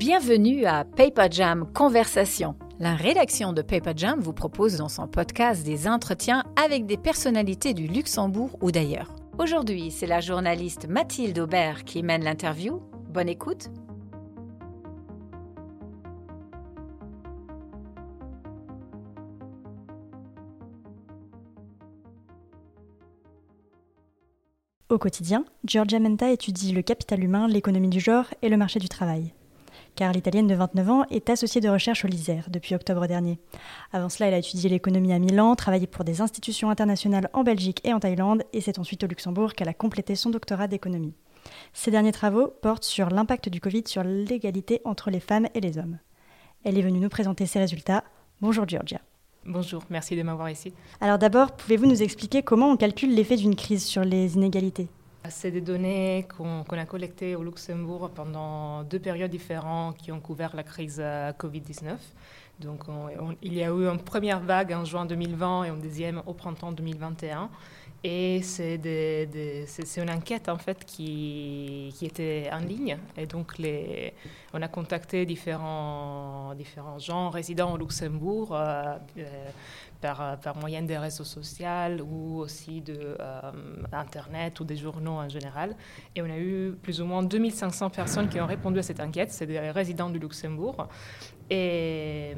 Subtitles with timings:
[0.00, 2.56] Bienvenue à Paper Jam Conversation.
[2.78, 7.74] La rédaction de Paper Jam vous propose dans son podcast des entretiens avec des personnalités
[7.74, 9.14] du Luxembourg ou d'ailleurs.
[9.38, 12.80] Aujourd'hui, c'est la journaliste Mathilde Aubert qui mène l'interview.
[13.10, 13.68] Bonne écoute.
[24.88, 28.88] Au quotidien, Giorgia Menta étudie le capital humain, l'économie du genre et le marché du
[28.88, 29.34] travail.
[30.00, 33.38] Car l'Italienne de 29 ans est associée de recherche au LISER depuis octobre dernier.
[33.92, 37.82] Avant cela, elle a étudié l'économie à Milan, travaillé pour des institutions internationales en Belgique
[37.84, 41.12] et en Thaïlande, et c'est ensuite au Luxembourg qu'elle a complété son doctorat d'économie.
[41.74, 45.76] Ses derniers travaux portent sur l'impact du Covid sur l'égalité entre les femmes et les
[45.76, 45.98] hommes.
[46.64, 48.02] Elle est venue nous présenter ses résultats.
[48.40, 49.02] Bonjour Giorgia.
[49.44, 50.72] Bonjour, merci de m'avoir ici.
[51.02, 54.88] Alors d'abord, pouvez-vous nous expliquer comment on calcule l'effet d'une crise sur les inégalités?
[55.30, 60.54] C'est des données qu'on a collectées au Luxembourg pendant deux périodes différentes qui ont couvert
[60.54, 61.96] la crise euh, Covid-19.
[62.60, 62.82] Donc
[63.40, 66.72] il y a eu une première vague en juin 2020 et une deuxième au printemps
[66.72, 67.48] 2021.
[68.02, 68.76] Et c'est
[69.98, 72.96] une enquête en fait qui, était en ligne.
[73.16, 73.54] Et donc
[74.54, 76.54] on a contacté différents,
[76.98, 79.50] gens résidant au Luxembourg euh, euh,
[80.00, 81.66] par, par moyen des réseaux sociaux
[82.04, 83.52] ou aussi de euh,
[84.60, 85.76] ou des journaux en général.
[86.14, 89.30] Et on a eu plus ou moins 2500 personnes qui ont répondu à cette enquête.
[89.32, 90.88] C'est des résidents du Luxembourg.
[91.48, 92.34] Et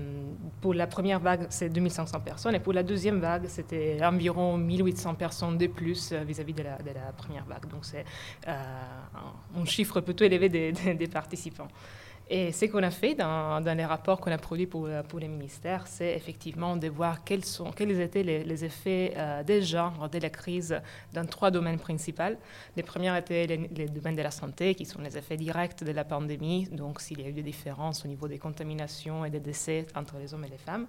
[0.60, 2.54] pour la première vague, c'est 2500 personnes.
[2.54, 7.12] Et pour la deuxième vague, c'était environ 1800 personnes de plus vis-à- -vis de, la,
[7.12, 7.66] première vague.
[7.68, 8.04] Donc c'est
[8.46, 11.68] un chiffre plutôt élevé des participants.
[12.30, 15.86] Et ce qu'on a fait dans, les rapports qu'on a produits pour, pour les ministères,
[15.86, 17.42] c'est effectivement de voir quels,
[18.00, 20.80] étaient les, les effets euh, des genres de la crise
[21.12, 22.36] dans trois domaines principaux.
[22.76, 25.92] Les premiers étaient les, les, domaines de la santé, qui sont les effets directs de
[25.92, 29.40] la pandémie, donc s'il y a eu des différences au niveau des contaminations et des
[29.40, 30.86] décès entre les hommes et les femmes.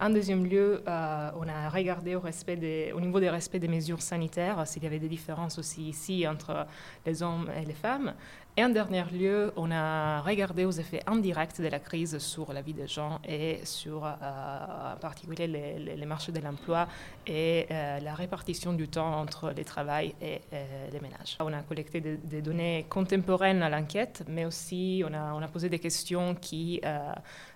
[0.00, 4.84] En deuxième lieu, euh, on a regardé au, niveau des respects des mesures sanitaires, s'il
[4.84, 6.66] y avait des différences aussi ici entre
[7.04, 8.14] les hommes et les femmes.
[8.58, 12.60] Et en dernier lieu, on a regardé aux effets indirects de la crise sur la
[12.60, 16.88] vie des gens et sur euh, en particulier les, marchés de l'emploi
[17.24, 21.36] et euh, la répartition du temps entre les travail et euh, les ménages.
[21.38, 26.34] On a collecté des, données contemporaines à l'enquête, mais aussi on a, posé des questions
[26.34, 26.80] qui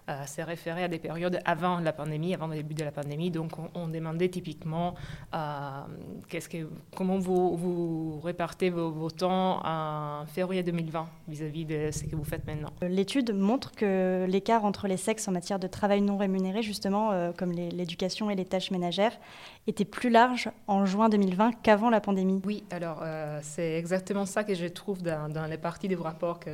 [0.09, 3.31] euh, référé à des périodes avant la pandémie, avant le début de la pandémie.
[3.31, 4.95] Donc, on, on demandait typiquement
[5.35, 5.83] euh,
[6.29, 11.91] qu'est-ce que, comment vous, vous répartez vos, vos, temps en février 2020 vis-à-vis -vis de
[11.93, 12.71] ce que vous faites maintenant.
[12.83, 17.33] L'étude montre que l'écart entre les sexes en matière de travail non rémunéré, justement, euh,
[17.37, 19.19] comme l'éducation et les tâches ménagères,
[19.67, 22.41] était plus large en juin 2020 qu'avant la pandémie.
[22.45, 26.41] Oui, alors euh, c'est exactement ça que je trouve dans, dans les parties du rapport
[26.41, 26.51] que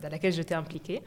[0.00, 1.02] dans laquelle j'étais impliquée.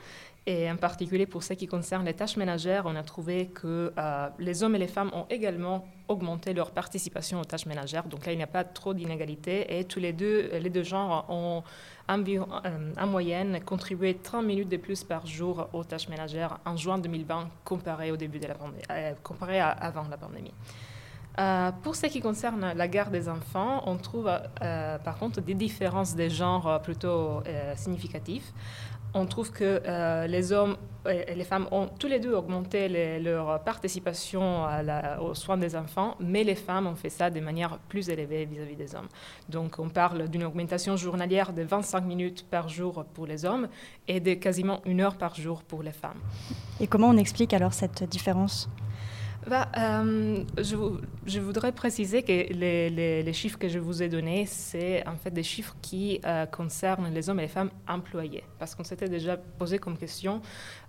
[0.48, 4.30] Et en particulier pour ce qui concerne les tâches ménagères, on a trouvé que euh,
[4.40, 8.06] les hommes et les femmes ont également augmenté leur participation aux tâches ménagères.
[8.06, 11.28] Donc là, il n'y a pas trop d'inégalité et tous les deux, les deux genres
[11.30, 11.62] ont
[12.10, 16.98] euh, en moyenne contribué 30 minutes de plus par jour aux tâches ménagères en juin
[16.98, 20.54] 2020 comparé au début de la pandémie, euh, comparé à avant la pandémie.
[21.40, 24.30] Euh, pour ce qui concerne la garde des enfants, on trouve
[24.62, 28.44] euh, par contre des différences des genres plutôt euh, significatives.
[29.14, 30.78] On trouve que euh, les hommes
[31.10, 32.88] et les femmes ont tous les deux augmenté
[33.20, 34.66] leur participation
[35.20, 38.74] aux soins des enfants, mais les femmes ont fait ça de manière plus élevée vis-à-vis
[38.74, 39.08] -vis des hommes.
[39.50, 43.68] Donc on parle d'une augmentation journalière de 25 minutes par jour pour les hommes
[44.08, 46.22] et de quasiment une heure par jour pour les femmes.
[46.80, 48.70] Et comment on explique alors cette différence?
[49.48, 50.76] Bah, euh, je,
[51.26, 55.42] je, voudrais préciser que les, chiffres que je vous ai donnés, c'est en fait des
[55.42, 58.44] chiffres qui euh, concernent les hommes et les femmes employés.
[58.60, 60.42] Parce qu'on s'était déjà posé comme question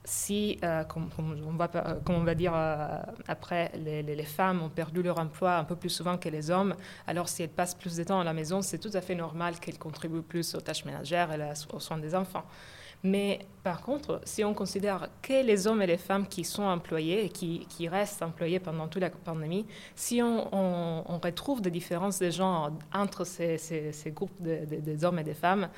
[0.05, 1.09] si, euh, comme,
[2.09, 2.53] on va, dire
[3.27, 6.75] après, les, les, femmes ont perdu leur emploi un peu plus souvent que les hommes,
[7.07, 9.59] alors si elles passent plus de temps à la maison, c'est tout à fait normal
[9.61, 12.45] qu'elles contribuent plus aux tâches ménagères et aux soins des enfants.
[13.05, 17.25] Mais par contre, si on considère que les hommes et les femmes qui sont employés
[17.25, 22.71] et qui, restent employés pendant toute la pandémie, si on, retrouve des différences de genre
[22.93, 23.59] entre ces,
[24.07, 25.69] groupes de, de, des hommes et des femmes,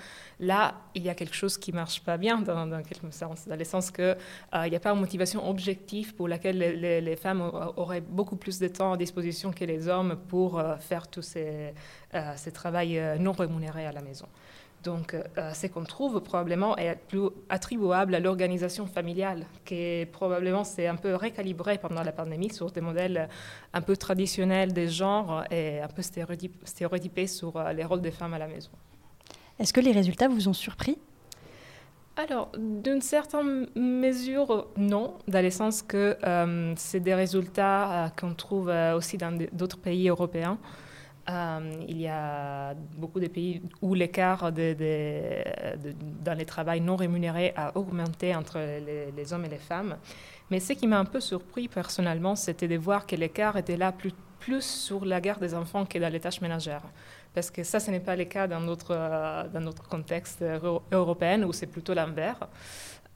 [0.41, 3.56] là, il y a quelque chose qui ne marche pas bien dans, quelque sens, dans
[3.56, 4.17] le sens qu'il
[4.55, 7.43] euh, n'y a pas une motivation objective pour laquelle les, femmes
[7.77, 11.75] auraient beaucoup plus de temps à disposition que les hommes pour euh, faire tous ces,
[12.15, 12.75] euh, ces travaux
[13.19, 14.27] non rémunérés à la maison.
[14.84, 20.86] Donc, euh, ce qu'on trouve probablement est plus attribuable à l'organisation familiale, qui probablement s'est
[20.86, 23.28] un peu récalibrée pendant la pandémie sur des modèles
[23.72, 28.38] un peu traditionnels des genres et un peu stéréotypés sur les rôles des femmes à
[28.38, 28.70] la maison.
[29.58, 30.98] Est-ce que les résultats vous ont surpris?
[32.16, 38.34] Alors, d'une certaine mesure, non, dans le sens que euh, c'est des résultats euh, qu'on
[38.34, 40.58] trouve euh, aussi dans d'autres pays européens.
[41.29, 48.35] Il y a beaucoup de pays où l'écart dans les travails non rémunérés a augmenté
[48.35, 49.97] entre les, hommes et les femmes.
[50.50, 53.93] Mais ce qui m'a un peu surpris personnellement, c'était de voir que l'écart était là
[53.93, 54.12] plus,
[54.61, 56.82] sur la garde des enfants que dans les tâches ménagères
[57.32, 60.44] parce que ça, ce n'est pas le cas dans notre, euh, dans notre contexte
[60.93, 62.38] européen où c'est plutôt l'inverse.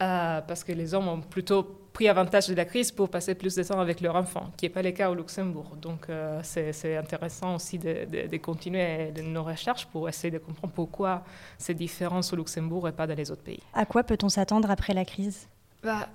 [0.00, 3.56] Euh, parce que les hommes ont plutôt pris avantage de la crise pour passer plus
[3.56, 5.72] de temps avec leurs enfants, qui n'est pas le cas au Luxembourg.
[5.82, 11.24] Donc euh, c'est intéressant aussi de, de, continuer nos recherches pour essayer de comprendre pourquoi
[11.58, 13.64] c'est différent au Luxembourg et pas dans les autres pays.
[13.74, 15.48] À quoi peut-on s'attendre après la crise?
[15.82, 16.06] Bah,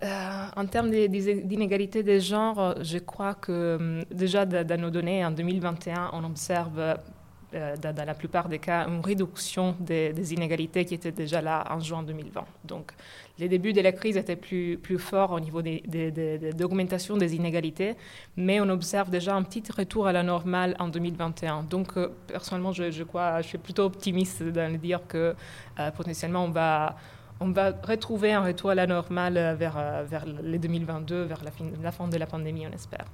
[0.56, 6.12] en termes d'inégalité des genres, je crois que hum, déjà dans nos données, en 2021,
[6.14, 6.96] on observe euh,
[7.54, 12.04] dans, la plupart des cas, une réduction des, inégalités qui étaient déjà là en juin
[12.04, 12.44] 2020.
[12.66, 12.92] Donc,
[13.40, 17.96] les débuts de la crise étaient plus, plus forts au niveau d'augmentation des, inégalités,
[18.38, 21.64] mais on observe déjà un petit retour à la normale en 2021.
[21.64, 22.92] Donc, euh, personnellement, je,
[23.42, 25.36] suis plutôt optimiste dans le dire que
[25.80, 26.96] euh, potentiellement, on va
[27.40, 31.42] on va retrouver un retour à la normale vers, vers les 2022, vers
[31.82, 33.06] la fin de la pandémie, on espère.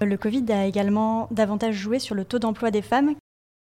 [0.00, 3.14] Le Covid a également davantage joué sur le taux d'emploi des femmes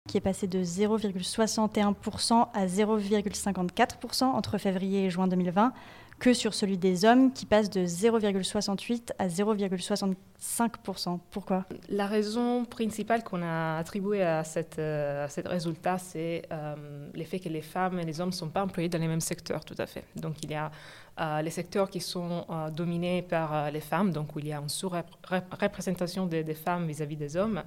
[0.10, 5.72] qui est passé de 0,61% à 0,54% entre février et juin 2020,
[6.20, 11.20] que sur celui des hommes qui passe de 0,68 à 0,65%.
[11.32, 11.64] Pourquoi?
[11.88, 16.76] La raison principale qu'on a attribuée à, cette, euh, ce résultat, c'est euh,
[17.14, 19.64] l'effet que les femmes et les hommes ne sont pas employés dans les mêmes secteurs,
[19.64, 20.04] tout à fait.
[20.18, 20.70] Donc il y a
[21.18, 22.46] les secteurs qui sont
[22.76, 27.38] dominés par les femmes, donc où il y a une sous-représentation des, femmes vis-à-vis des
[27.38, 27.64] hommes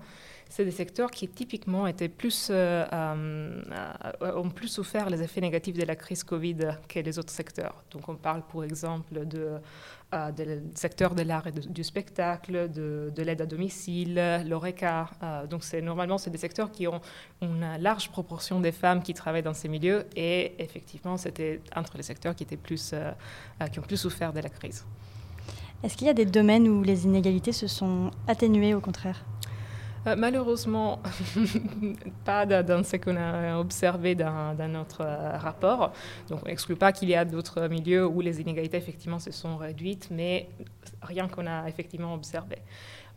[0.49, 1.93] c'est des secteurs qui typiquement euh,
[2.51, 7.83] euh, ont plus souffert les effets négatifs de la crise Covid que les autres secteurs.
[7.91, 9.59] Donc on parle pour exemple de,
[10.15, 15.11] euh, secteur de l'art et du spectacle, de, l'aide à domicile, l'ORECA.
[15.51, 17.01] donc c'est, normalement, c'est des secteurs qui ont
[17.43, 22.03] une large proportion des femmes qui travaillent dans ces milieux et effectivement, c'était entre les
[22.03, 22.95] secteurs qui, étaient plus,
[23.73, 24.85] qui ont plus souffert de la crise.
[25.83, 29.25] Est-ce qu'il y a des domaines où les inégalités se sont atténuées au contraire?
[29.25, 29.36] euh,
[30.15, 31.01] malheureusement,
[32.25, 35.93] pas dans ce qu'on a observé dans, notre euh, rapport.
[36.29, 39.57] Donc, on n'exclut pas qu'il y a d'autres milieux où les inégalités, effectivement, se sont
[39.57, 40.49] réduites, mais
[41.03, 42.59] rien qu'on a effectivement observé.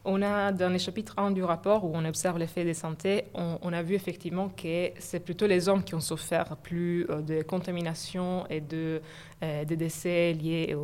[0.06, 3.74] On a, dans le chapitre 1 du rapport, où on observe l'effet des santé, on,
[3.74, 8.48] a vu effectivement que c'est plutôt les hommes qui ont souffert plus euh, de contamination
[8.50, 9.02] et de,
[9.42, 10.76] décès liés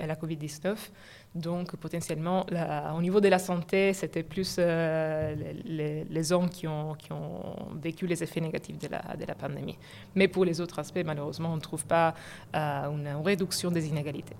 [0.00, 0.76] à la COVID-19.
[1.34, 2.44] Donc, potentiellement,
[2.94, 5.34] au niveau de la santé, c'était plus euh,
[5.64, 9.78] les, hommes qui ont, qui ont, vécu les effets négatifs de la, de la, pandémie.
[10.14, 12.14] Mais pour les autres aspects, malheureusement, on ne trouve pas
[12.54, 14.36] euh, une réduction des inégalités.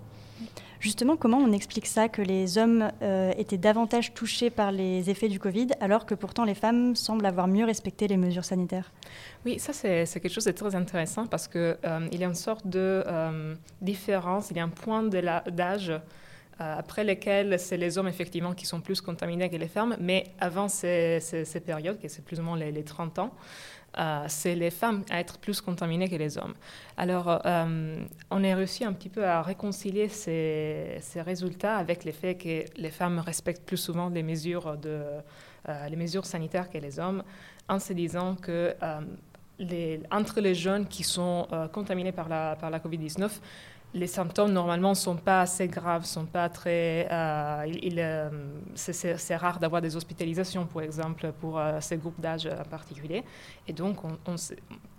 [0.80, 5.28] Justement, comment on explique ça, que les hommes euh, étaient davantage touchés par les effets
[5.28, 8.90] du Covid, alors que pourtant les femmes semblent avoir mieux respecté les mesures sanitaires?
[9.46, 11.78] Oui, ça c'est quelque chose de très intéressant parce qu'il
[12.10, 13.04] il y a une sorte de
[13.80, 15.92] différence, il y a un point d'âge
[16.58, 20.68] après lesquels c'est les hommes effectivement qui sont plus contaminés que les femmes, mais avant
[20.68, 21.20] ces,
[21.64, 23.34] périodes, qui c'est plus ou moins les, 30 ans,
[23.98, 26.54] euh, c'est les femmes à être plus contaminées que les hommes.
[26.96, 32.36] Alors, euh, on a réussi un petit peu à réconcilier ces, résultats avec le fait
[32.36, 34.76] que les femmes respectent plus souvent les mesures,
[35.66, 37.22] les sanitaires que les hommes,
[37.68, 38.74] en se disant que
[39.58, 43.30] les, entre les jeunes qui sont contaminés par la COVID-19,
[43.94, 47.08] les symptômes normalement ne sont pas assez graves, sont pas très.
[47.10, 48.30] Euh, il, euh,
[48.74, 53.22] c'est, rare d'avoir des hospitalisations, par exemple, pour euh, ces groupes d'âge en particulier.
[53.68, 54.36] Et donc, on, on,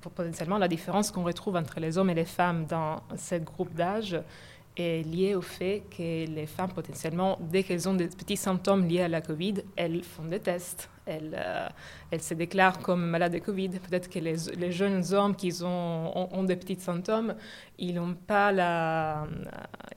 [0.02, 4.20] potentiellement, la différence qu'on retrouve entre les hommes et les femmes dans ces groupes d'âge
[4.78, 9.02] est liée au fait que les femmes, potentiellement, dès qu'elles ont des petits symptômes liés
[9.02, 11.68] à la COVID, elles font des tests elle, euh,
[12.12, 13.70] elle se déclare comme malade de Covid.
[13.70, 17.36] Peut-être que les, les, jeunes hommes qui ont, ont, des petits symptômes,
[17.78, 19.28] ils n'ont pas la,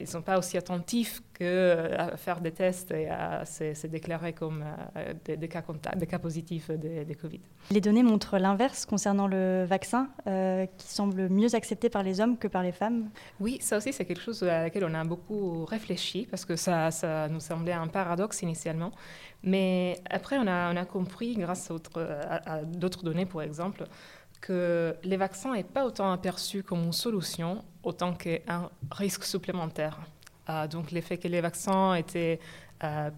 [0.00, 4.32] ils sont pas aussi attentifs que euh, à faire des tests et à se, déclarer
[4.32, 4.64] comme
[4.96, 5.62] euh, des, cas
[5.96, 7.40] des, cas positifs de, de, Covid.
[7.70, 12.48] Les données montrent l'inverse concernant le vaccin, qui semble mieux accepté par les hommes que
[12.48, 13.10] par les femmes.
[13.40, 16.90] Oui, ça aussi c'est quelque chose à laquelle on a beaucoup réfléchi parce que ça,
[16.90, 18.92] ça nous semblait un paradoxe initialement.
[19.46, 21.70] Mais après, on a, on a compris, grâce
[22.46, 23.84] à, d'autres données, par exemple,
[24.40, 29.98] que les vaccins n'est pas autant aperçus comme une solution, autant qu'un risque supplémentaire.
[30.48, 32.38] Euh, donc, l'effet que les vaccins étaient
[32.84, 33.10] euh,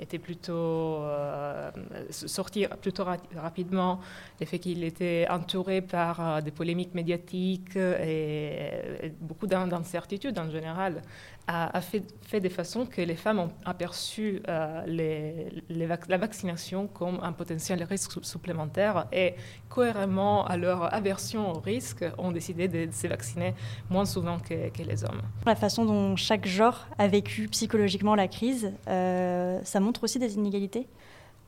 [0.00, 1.70] était plutôt euh,
[2.10, 3.04] sorti plutôt
[3.36, 4.00] rapidement,
[4.40, 11.02] le fait qu'il était entouré par des polémiques médiatiques et, beaucoup d'incertitudes en général,
[11.48, 14.42] a, fait, fait, de façon que les femmes ont aperçu
[14.86, 19.34] les, la vaccination comme un potentiel risque supplémentaire et
[19.68, 23.54] cohéremment à leur aversion au risque ont décidé de, se vacciner
[23.90, 25.22] moins souvent que les hommes.
[25.44, 30.34] La façon dont chaque genre a vécu psychologiquement la crise, euh, ça montre aussi des
[30.34, 30.86] inégalités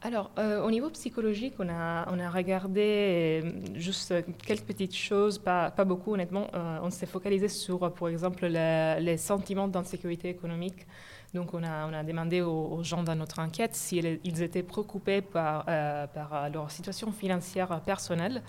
[0.01, 4.15] alors, euh, au niveau psychologique, on a, on a regardé euh, juste
[4.47, 6.47] quelques petites choses, pas, pas beaucoup honnêtement.
[6.55, 10.87] on s'est focalisé sur, par exemple, les sentiments d'insécurité économique.
[11.35, 15.21] Donc, on a, on a demandé aux, gens dans notre enquête s'ils ils étaient préoccupés
[15.21, 18.45] par, par leur situation financière personnelle.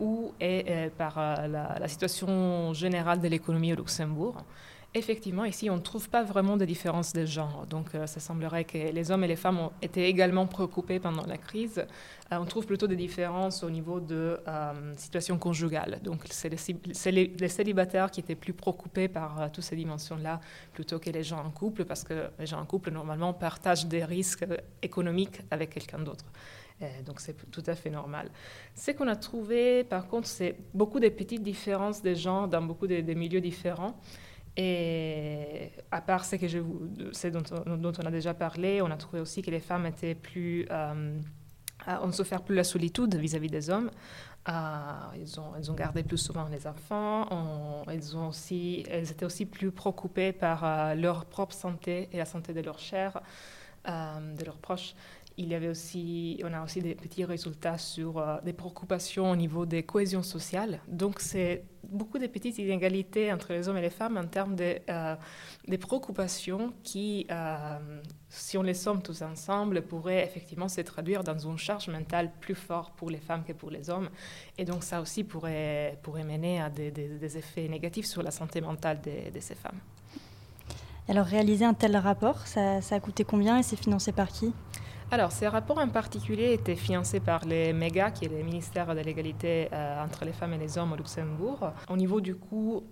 [0.00, 0.32] ou
[0.98, 1.14] par
[1.46, 4.38] la, situation générale de l'économie au Luxembourg.
[4.94, 7.66] Effectivement, ici, on ne trouve pas vraiment de différence de genre.
[7.66, 11.24] Donc, euh, ça semblerait que les hommes et les femmes ont été également préoccupés pendant
[11.24, 11.86] la crise.
[12.30, 15.98] Euh, on trouve plutôt des différences au niveau de euh, situation conjugale.
[16.04, 16.50] Donc, c'est
[17.10, 20.40] les, célibataires qui étaient plus préoccupés par toutes ces dimensions-là
[20.74, 24.04] plutôt que les gens en couple, parce que les gens en couple, normalement, partagent des
[24.04, 24.44] risques
[24.82, 26.26] économiques avec quelqu'un d'autre.
[27.06, 28.28] Donc c'est tout à fait normal.
[28.74, 32.88] Ce qu'on a trouvé, par contre, c'est beaucoup de petites différences des gens dans beaucoup
[32.88, 33.94] de milieux différents.
[34.56, 39.40] Et à part ce, que je, dont, on a déjà parlé, on a trouvé aussi
[39.42, 41.18] que les femmes étaient plus, euh,
[41.88, 43.90] ont souffert plus la solitude vis-à-vis des hommes.
[44.48, 44.52] Euh,
[45.16, 47.84] ils, ont, ont gardé plus souvent les enfants.
[47.88, 52.24] elles, ont aussi, elles étaient aussi plus préoccupées par euh, leur propre santé et la
[52.24, 53.20] santé de chers,
[53.88, 54.94] euh, de leurs proches.
[55.38, 59.36] Il y avait aussi, on a aussi des petits résultats sur euh, des préoccupations au
[59.36, 60.80] niveau des cohésions sociales.
[60.88, 64.78] Donc, c'est beaucoup de petites inégalités entre les hommes et les femmes en termes de,
[64.90, 65.16] euh,
[65.66, 71.38] des préoccupations qui, euh, si on les somme tous ensemble, pourraient effectivement se traduire dans
[71.38, 74.10] une charge mentale plus forte pour les femmes que pour les hommes.
[74.58, 76.92] Et donc, ça aussi pourrait, pourrait mener à des,
[77.38, 79.78] effets négatifs sur la santé mentale de, ces femmes.
[81.08, 84.52] Alors, réaliser un tel rapport, ça a coûté combien et c'est financé par qui?
[85.12, 89.00] Alors, ces rapports en particulier étaient financés par les MEGA, qui est le ministère de
[89.00, 91.70] l'égalité euh, entre les femmes et les hommes au Luxembourg.
[91.90, 92.82] Au niveau du coût,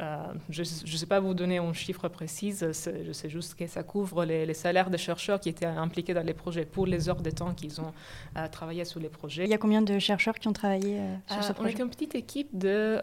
[0.00, 0.16] euh,
[0.50, 2.72] je ne sais pas vous donner un chiffre précis, je
[3.12, 6.64] sais juste que ça couvre les, salaires des chercheurs qui étaient impliqués dans les projets
[6.64, 7.92] pour les heures de temps qu'ils ont
[8.36, 9.44] euh, travaillé sur les projets.
[9.44, 11.68] Il y a combien de chercheurs qui ont travaillé sur ce projet?
[11.68, 12.98] On était une petite équipe de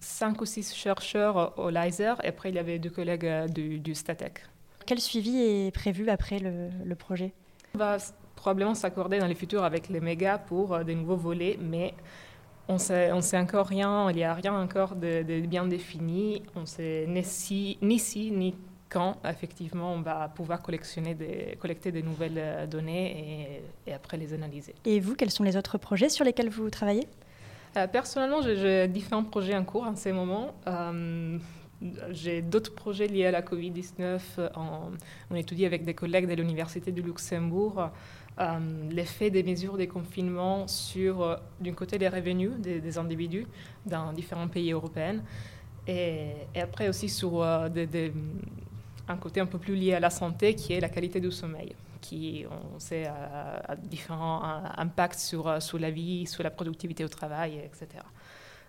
[0.00, 3.94] 5 ou 6 chercheurs au LISER et après il y avait deux collègues du, du
[3.94, 4.40] Statec.
[4.84, 7.34] Quel suivi est prévu après le, le projet?
[7.74, 7.98] On va
[8.38, 11.94] probablement s'accorder dans le futur avec les mégas pour euh, des nouveaux volets, mais
[12.68, 16.42] on sait, on sait encore rien, il n'y a rien encore de, bien défini.
[16.54, 18.54] On sait ni si, ni si, ni
[18.88, 24.32] quand, effectivement, on va pouvoir collectionner des, collecter des nouvelles euh, données et, après les
[24.32, 24.74] analyser.
[24.84, 27.06] Et vous, quels sont les autres projets sur lesquels vous travaillez?
[27.76, 30.54] Euh, Personnellement, j'ai différents projets en cours en ce moment.
[32.10, 34.20] J'ai d'autres projets liés à la Covid-19.
[35.30, 37.90] On étudie avec des collègues de l'Université du Luxembourg
[38.40, 38.58] euh,
[38.90, 43.46] l'effet des mesures de confinement sur, euh, d'un côté, les revenus des, individus
[43.84, 45.16] dans différents pays européens
[45.88, 47.68] et, après aussi sur euh,
[49.08, 51.74] un côté un peu plus lié à la santé qui est la qualité du sommeil
[52.00, 54.40] qui, on sait, a, différents
[54.76, 58.04] impacts sur la vie, sur la productivité au travail, etc.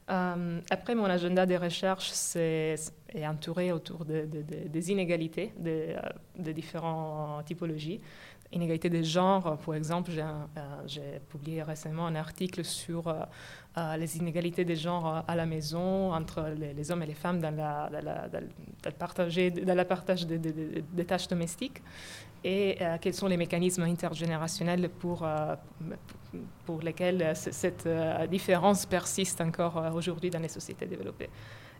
[0.10, 6.00] Euh, après, mon agenda de recherche est, est entouré autour de, des inégalités de, euh,
[6.38, 8.02] de différentes typologies.
[8.52, 10.22] Inégalités de genre, par exemple, j'ai
[11.02, 13.14] euh, publié récemment un article sur
[13.98, 17.90] les inégalités des genres à la maison entre les, hommes et les femmes dans, la,
[17.90, 19.36] le, partage
[20.28, 21.82] des tâches domestiques
[22.44, 25.56] et euh, quels sont les mécanismes intergénérationnels pour, euh,
[26.66, 27.88] pour lesquels euh, cette
[28.30, 31.30] différence persiste encore aujourd'hui dans les sociétés développées.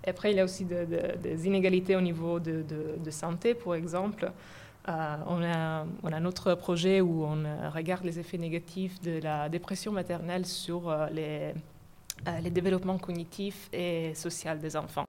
[0.10, 2.66] Et après, il y a aussi des inégalités au niveau de,
[2.98, 4.32] de, santé, par exemple.
[4.88, 9.50] on, a, on, a, un autre projet où on regarde les effets négatifs de la
[9.50, 11.54] dépression maternelle sur les,
[12.42, 15.06] les développements cognitifs et sociaux des enfants.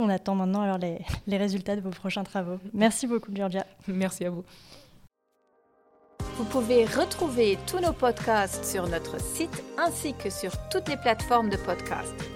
[0.00, 2.58] On attend maintenant alors les, les résultats de vos prochains travaux.
[2.74, 3.64] Merci beaucoup, Georgia.
[3.86, 4.44] Merci à vous.
[6.36, 11.48] Vous pouvez retrouver tous nos podcasts sur notre site ainsi que sur toutes les plateformes
[11.48, 12.22] de podcasts.